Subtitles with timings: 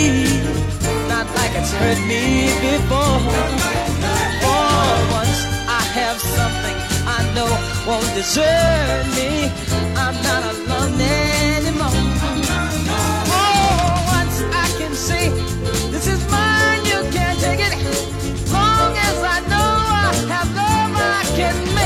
[0.00, 3.20] Not like it's hurt me before.
[4.40, 4.72] For
[5.12, 7.50] once, I have something I know
[7.86, 9.52] won't desert me.
[10.02, 11.98] I'm not alone anymore.
[13.28, 13.52] For
[14.16, 15.28] once, I can say,
[15.92, 17.74] This is mine, you can't take it.
[18.50, 19.70] Long as I know
[20.04, 21.79] I have love, I can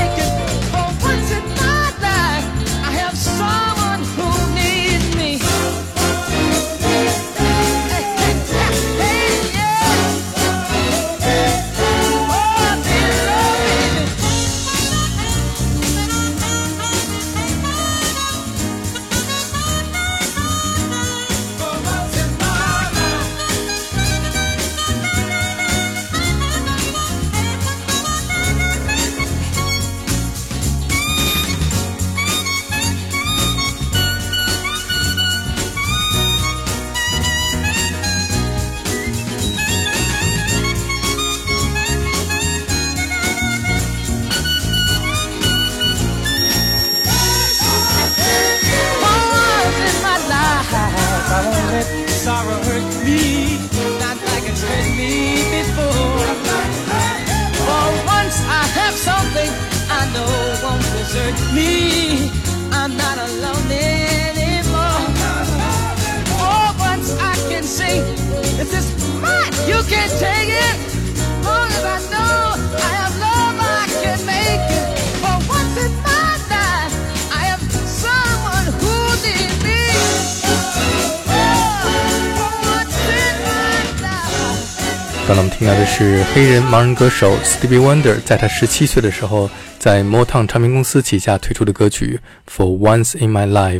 [85.35, 93.79] 刚才我们听到的是黑人盲人歌手 Stevie Wonder 在他十七岁的时候，在 Motown 唱片公司旗下推出的歌曲《For Once in My Life》。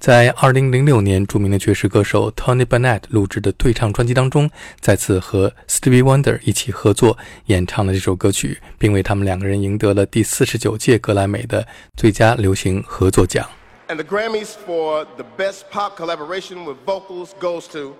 [0.00, 4.48] 在二零零六年，著名的爵士歌手 Tony Bennett 录制的对唱专辑当中，
[4.80, 13.46] 再次和 Stevie Wonder 一起合作演唱了这首歌曲，并为他们两个人赢得了第四十九届格莱美的最佳流行合作奖。
[13.88, 17.96] And the Grammys for the best pop collaboration with vocals goes to,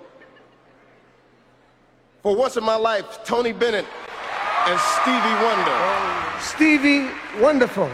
[2.27, 3.87] for once in my life, Tony Bennett
[4.67, 6.41] and Stevie Wonder.
[6.41, 7.09] Stevie,
[7.41, 7.89] wonderful.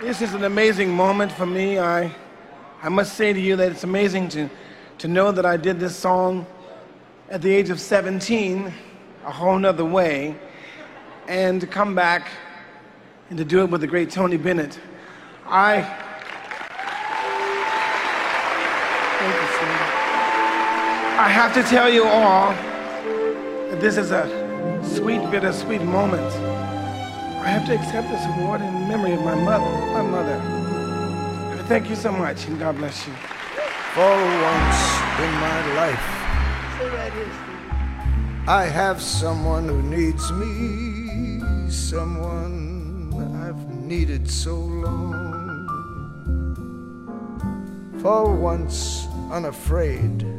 [0.00, 1.78] This is an amazing moment for me.
[1.78, 2.12] I,
[2.82, 4.50] I must say to you that it's amazing to,
[4.98, 6.44] to know that I did this song
[7.30, 8.74] at the age of 17,
[9.24, 10.34] a whole nother way,
[11.28, 12.26] and to come back
[13.30, 14.76] and to do it with the great Tony Bennett.
[15.46, 15.82] I.
[19.20, 19.70] Thank you, sir.
[21.20, 22.67] I have to tell you all that
[23.80, 24.26] this is a
[24.82, 26.32] sweet, bittersweet moment.
[27.42, 30.58] I have to accept this award in memory of my mother, my mother.
[31.68, 33.12] Thank you so much, and God bless you.
[33.92, 34.80] For once
[35.20, 36.06] in my life,
[38.48, 41.40] I have someone who needs me,
[41.70, 43.12] someone
[43.44, 45.68] I've needed so long.
[48.00, 50.37] For once unafraid,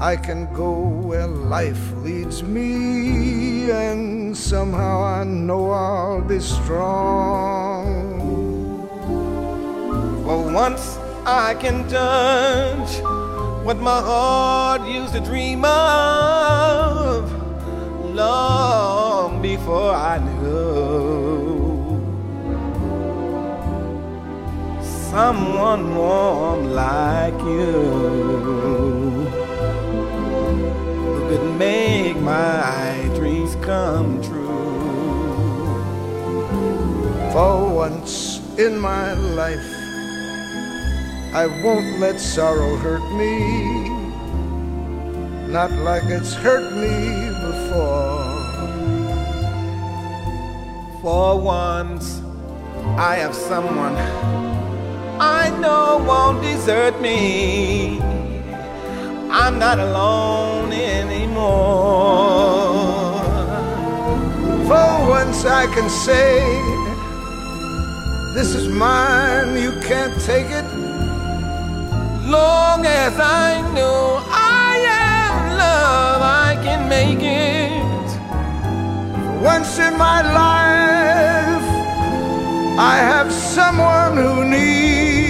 [0.00, 8.20] I can go where life leads me, and somehow I know I'll be strong.
[10.24, 13.00] For once I can touch
[13.64, 17.32] what my heart used to dream of
[18.14, 21.54] long before I knew
[24.82, 28.13] someone warm like you
[32.24, 34.64] my dreams come true.
[37.32, 39.70] For once in my life,
[41.34, 43.90] I won't let sorrow hurt me,
[45.52, 48.32] not like it's hurt me before.
[51.02, 52.22] For once,
[52.96, 53.96] I have someone
[55.20, 58.00] I know won't desert me.
[59.30, 61.44] I'm not alone anymore.
[64.68, 66.40] For once I can say,
[68.34, 70.66] This is mine, you can't take it.
[72.26, 74.70] Long as I know I
[75.06, 75.34] am
[75.64, 78.08] love, I can make it.
[79.42, 81.68] Once in my life,
[82.78, 85.23] I have someone who needs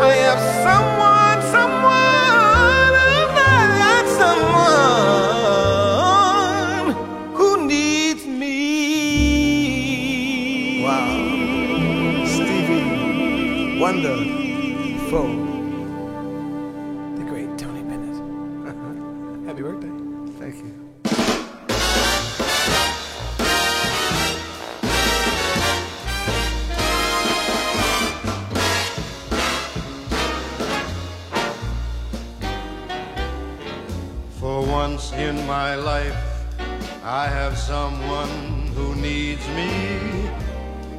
[0.00, 2.94] I have someone, someone,
[6.94, 8.54] someone who needs me.
[10.84, 12.26] Wow.
[12.26, 14.33] Stevie Wonderful.
[35.46, 36.16] My life,
[37.04, 40.30] I have someone who needs me,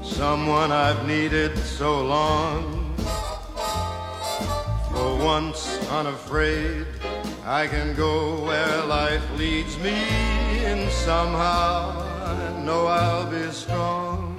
[0.03, 2.93] someone I've needed so long.
[4.91, 6.85] For once unafraid,
[7.45, 9.97] I can go where life leads me,
[10.69, 11.91] and somehow
[12.23, 14.37] I know I'll be strong.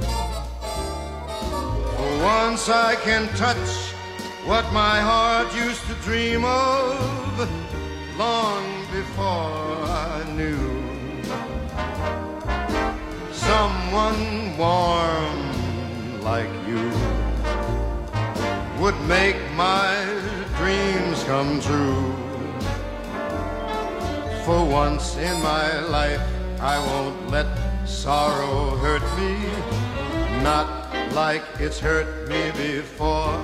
[1.97, 3.70] For once I can touch
[4.47, 7.49] what my heart used to dream of
[8.17, 8.75] long
[9.17, 10.61] before I knew
[13.33, 15.39] someone warm
[16.21, 16.85] like you
[18.79, 19.89] would make my
[20.59, 22.13] dreams come true.
[24.45, 26.21] For once in my life,
[26.61, 27.47] I won't let
[27.87, 29.33] sorrow hurt me,
[30.43, 30.69] not
[31.15, 33.41] like it's hurt me before.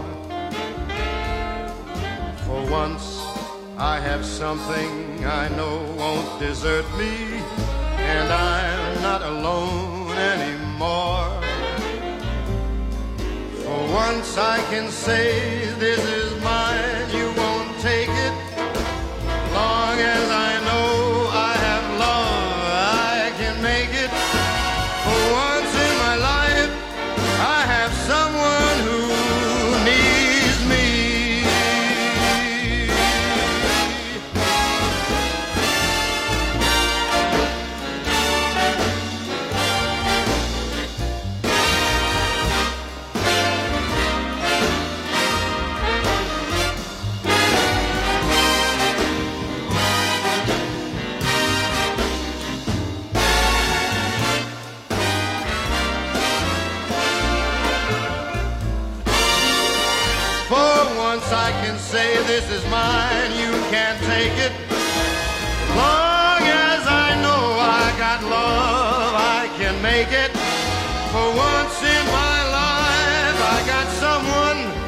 [2.44, 3.22] For once,
[3.78, 7.40] I have something I know won't desert me,
[7.96, 11.40] and I'm not alone anymore.
[13.62, 16.71] For once I can say this is mine,
[62.12, 64.52] say this is mine, you can't take it.
[65.76, 70.30] Long as I know I got love, I can make it.
[71.12, 74.81] For once in my life, I got someone.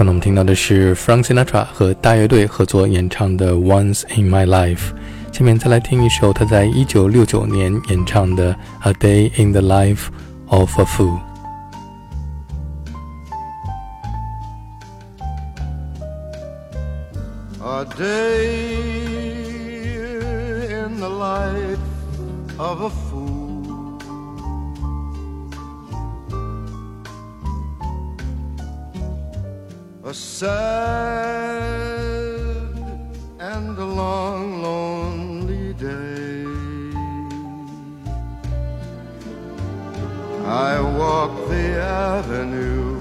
[0.00, 4.78] 刚才我们听到的是 Frank Sinatra 和大乐队合作演唱的《Once in My Life》。
[5.30, 10.06] 下面再来听一首他在一九六九年演唱的《A Day in the Life
[10.46, 11.18] of a Fool》。
[17.62, 18.70] A day
[20.82, 21.78] in the life
[22.56, 23.09] of a
[30.10, 30.50] A sad
[33.38, 36.42] and a long, lonely day.
[40.44, 42.98] I walk the avenue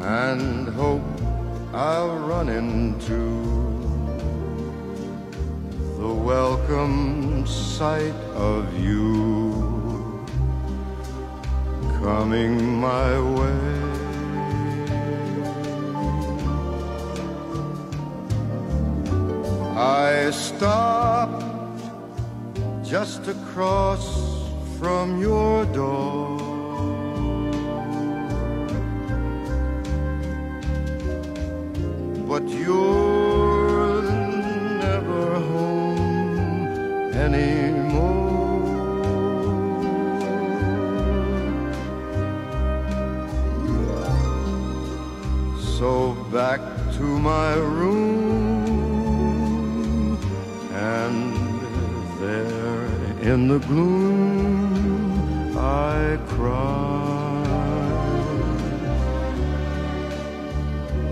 [0.00, 1.00] and hope
[1.72, 3.22] I'll run into
[5.98, 9.41] the welcome sight of you
[12.02, 13.62] coming my way.
[19.76, 21.44] I stopped
[22.82, 24.04] just across
[24.78, 26.42] from your door.
[32.32, 33.31] but you're
[46.42, 46.62] back
[46.98, 48.66] to my room,
[50.72, 51.32] and
[52.22, 52.86] there
[53.32, 55.04] in the gloom
[55.56, 57.44] I cry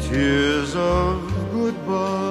[0.00, 1.14] tears of
[1.52, 2.29] goodbye.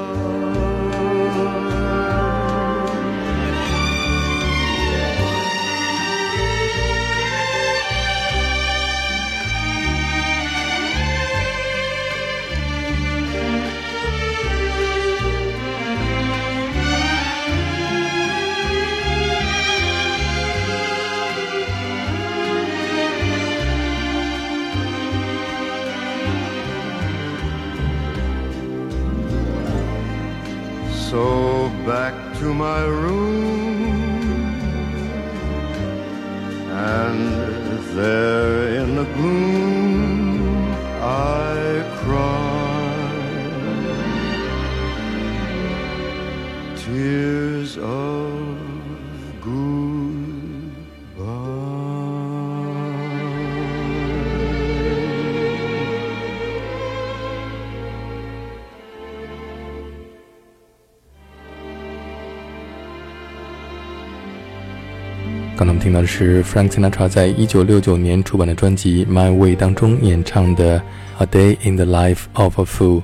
[65.60, 70.80] 刚才我们听到的是 Frank Sinatra 在一九六九年出版的专辑《My Way》当中演唱的
[71.18, 73.00] 《A Day in the Life of a Fool》。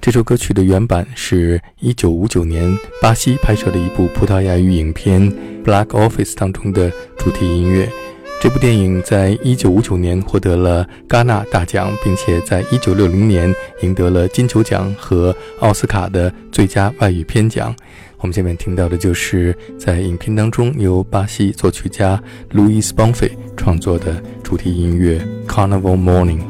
[0.00, 5.22] 这首歌曲的原版是一九五九年巴西拍摄的一部葡萄牙语影片
[5.64, 7.88] 《Black Office》当中的主题音乐。
[8.42, 17.72] 这部电影在一九五九年获得了戛纳大奖，并且在一九六零年赢得了金球奖和奥斯卡的最佳外语片奖。
[18.20, 22.22] 我们下面听到的就是在影片当中由巴西作曲家
[22.52, 26.40] Louis Bonfe 创作的主题音乐《Carnival Morning》。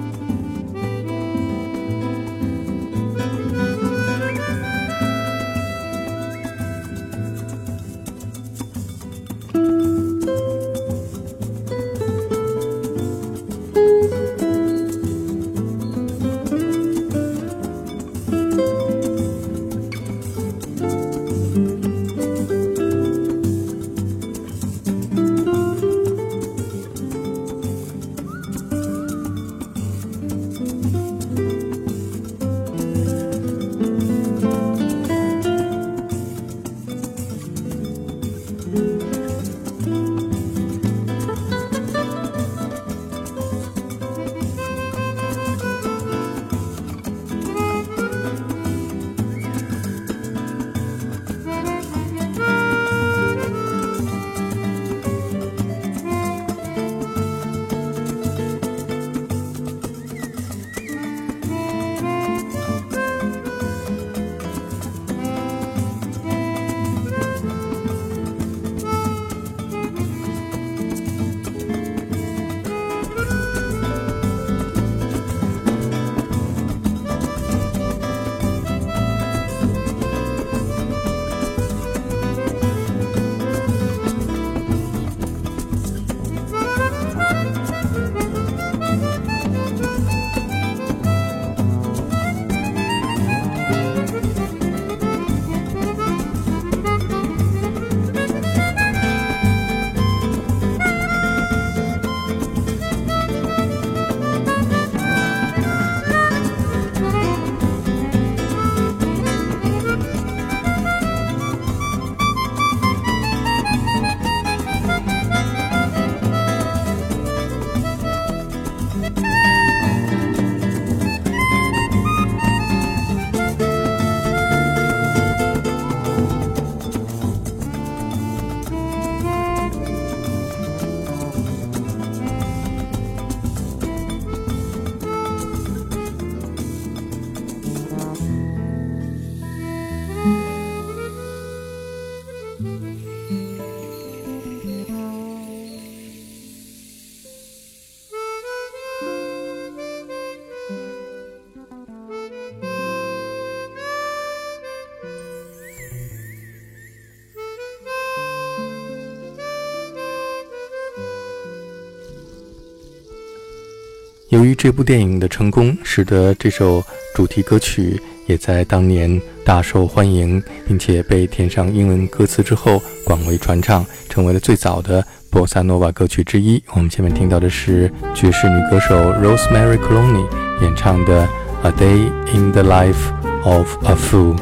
[164.31, 166.83] 由于这部电影的成功，使得这首
[167.17, 176.63] 主题歌曲也在当年大受欢迎，并且被填上英文歌词之后广为传唱，成为了最早的波萨诺瓦歌曲之一。
[176.75, 180.27] 我们前面听到的是爵士女歌手 Rosemary Clooney
[180.63, 181.27] 演唱的
[181.67, 184.37] 《A Day in the Life of a Fool》。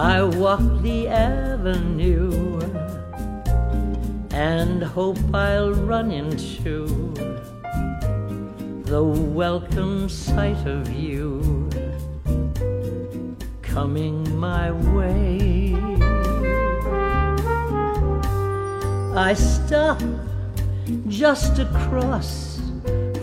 [0.00, 2.58] I walk the avenue
[4.30, 6.86] and hope I'll run into
[8.84, 11.68] the welcome sight of you
[13.60, 15.76] coming my way.
[19.14, 20.00] I stop
[21.08, 22.58] just across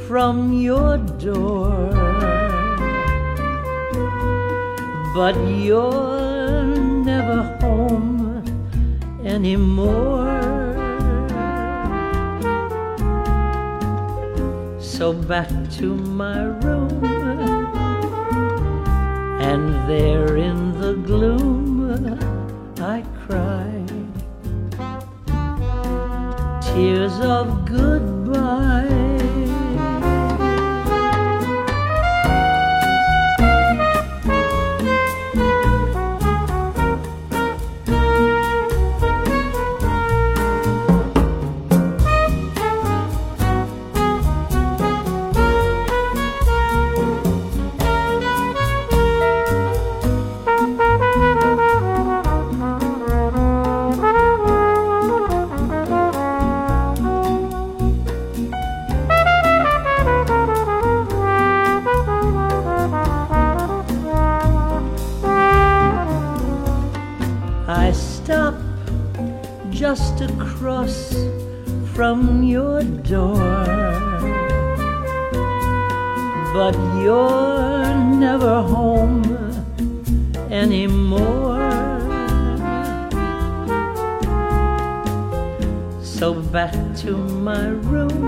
[0.07, 1.89] from your door,
[5.15, 6.26] but you're
[9.37, 10.73] anymore.
[14.79, 17.03] So back to my room
[19.49, 22.17] and there in the gloom
[22.81, 23.71] I cry
[26.73, 29.06] tears of goodbye.
[77.01, 79.23] You're never home
[80.51, 81.57] anymore.
[86.01, 86.73] So back
[87.03, 88.23] to my room,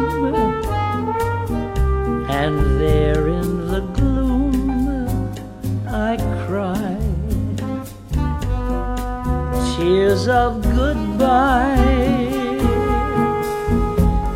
[2.29, 4.69] and there in the gloom
[5.87, 6.99] I cry
[9.79, 11.79] tears of goodbye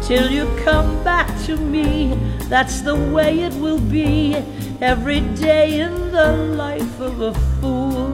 [0.02, 2.18] till you come back to me.
[2.54, 4.36] That's the way it will be
[4.80, 8.14] every day in the life of a fool.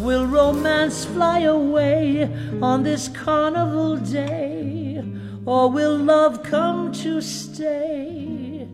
[0.00, 2.28] Will romance fly away
[2.60, 5.04] on this carnival day,
[5.46, 8.66] or will love come to stay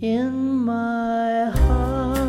[0.00, 0.32] in
[0.64, 2.19] my heart?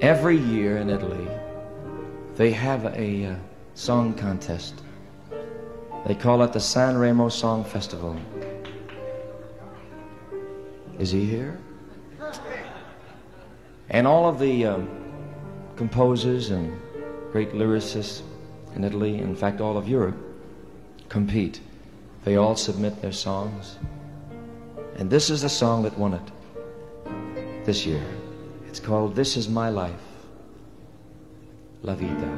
[0.00, 1.28] Every year in Italy,
[2.36, 3.34] they have a uh,
[3.74, 4.82] song contest.
[6.06, 8.18] They call it the San Remo Song Festival.
[10.98, 11.58] Is he here?
[13.90, 14.88] And all of the um,
[15.76, 16.80] composers and
[17.30, 18.22] great lyricists
[18.74, 20.16] in Italy, in fact, all of Europe,
[21.10, 21.60] compete.
[22.24, 23.76] They all submit their songs.
[24.96, 28.02] And this is the song that won it this year.
[28.70, 30.06] It's called This Is My Life,
[31.82, 32.30] La Vita.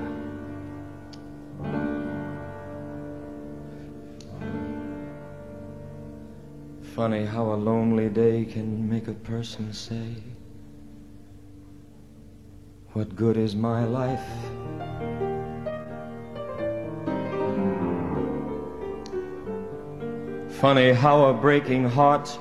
[6.97, 10.15] Funny how a lonely day can make a person say,
[12.95, 14.27] What good is my life?
[20.63, 22.39] Funny how a breaking heart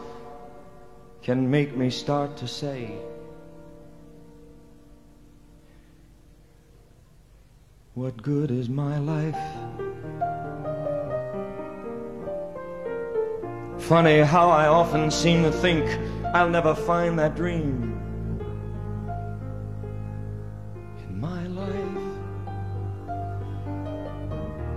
[1.21, 2.95] can make me start to say,
[8.01, 9.37] What good is my life?
[13.77, 15.85] Funny how I often seem to think
[16.33, 17.99] I'll never find that dream
[21.07, 22.01] in my life.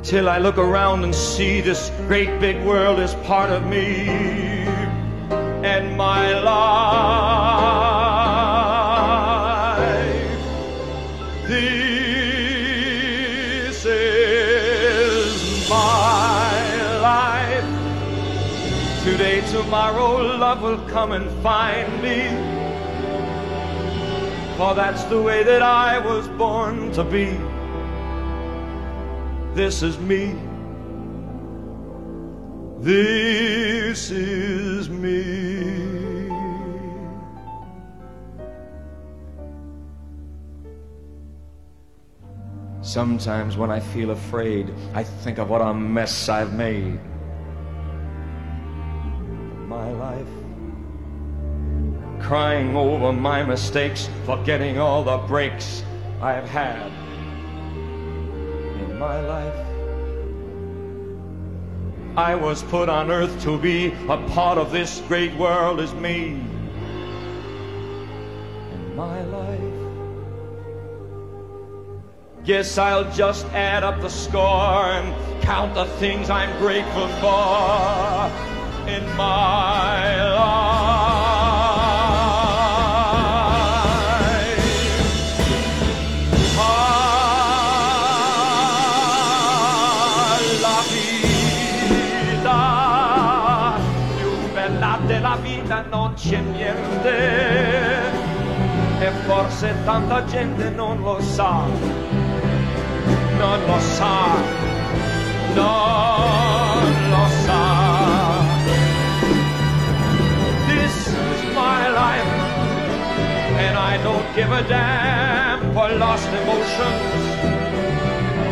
[0.03, 4.07] Till I look around and see this great big world is part of me
[5.65, 7.44] and my life.
[19.13, 22.21] Day tomorrow love will come and find me.
[24.57, 27.39] For that's the way that I was born to be.
[29.55, 30.35] This is me.
[32.81, 36.31] This is me.
[42.81, 46.99] Sometimes when I feel afraid, I think of what a mess I've made.
[49.85, 50.27] My life.
[52.23, 55.85] Crying over my mistakes, forgetting all the breaks
[56.23, 56.91] I've had
[58.81, 59.67] in my life.
[62.17, 66.41] I was put on earth to be a part of this great world as me.
[68.73, 69.61] In my life.
[72.45, 79.05] Guess I'll just add up the score and count the things I'm grateful for in
[79.17, 80.75] my life.
[86.57, 87.09] Ah,
[90.61, 90.83] la
[92.33, 92.61] vita,
[94.17, 98.23] più bella della vita non c'è niente.
[99.01, 102.13] E forse tanta gente non lo sa
[103.37, 104.37] non lo sa,
[105.55, 106.54] non
[114.05, 117.01] don't give a damn for lost emotions.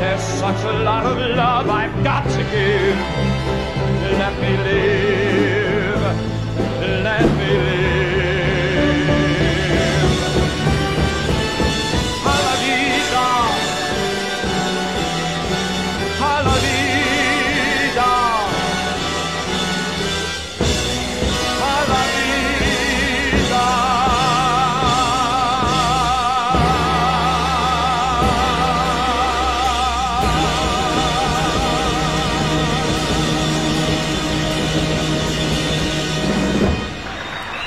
[0.01, 2.99] There's such a lot of love I've got to give.
[4.21, 5.62] Let me live,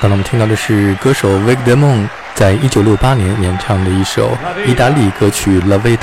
[0.06, 5.96] 刚才我们听到的是歌手 Vic Damone 在一九六八年演唱的一首意大利歌曲《La Vita》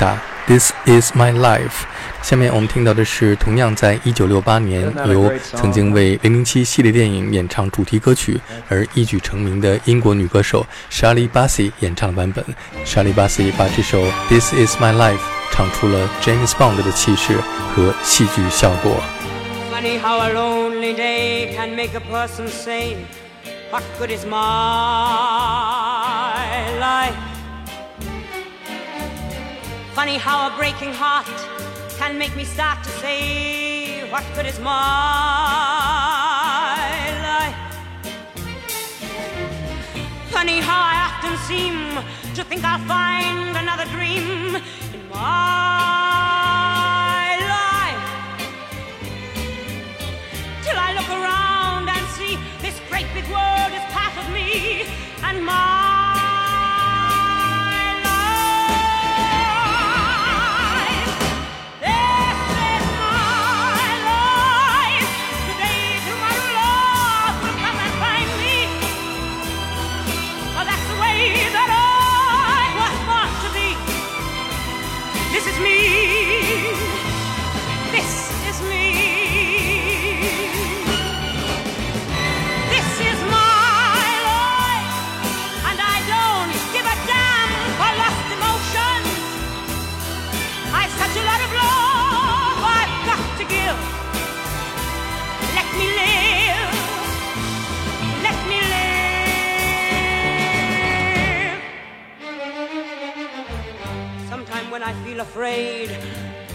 [0.46, 1.86] ，This is my life。
[2.20, 8.38] 下面我们听到的是同样在一九六八年由曾经为《零零七》系列电影演唱主题歌曲
[8.68, 12.44] 而一举成名的英国女歌手 Shirley Bassey 演唱的版本。
[12.84, 15.16] Shirley Bassey 把这首《This is my life》
[15.50, 17.38] 唱出了 James Bond 的气势
[17.74, 19.02] 和戏剧效果。
[19.72, 22.96] Funny how a lonely day can make a person say,
[23.70, 24.38] What good is my
[26.78, 27.16] life?
[29.94, 31.26] Funny how a breaking heart
[31.98, 34.74] can make me start to say, What good is my
[37.28, 37.56] life?
[40.30, 41.98] Funny how I often seem
[42.34, 44.56] to think I'll find another dream
[44.94, 46.26] in my
[47.54, 48.02] life.
[50.64, 51.43] Till I look around
[52.94, 54.84] great big world is part of me
[55.24, 55.63] and my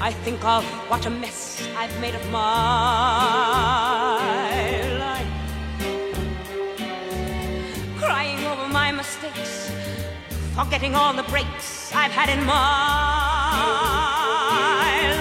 [0.01, 2.39] I think of what a mess I've made of my
[4.99, 5.27] life.
[7.97, 9.71] Crying over my mistakes,
[10.55, 12.55] forgetting all the breaks I've had in my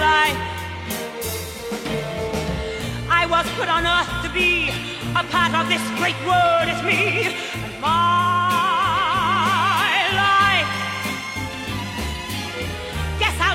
[0.07, 0.39] life.
[3.09, 4.69] I was put on earth to be
[5.15, 8.18] a part of this great world it's me and my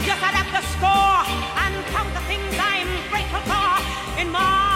[0.07, 1.25] Just add up the score
[1.65, 4.74] and count the things I'm grateful for in my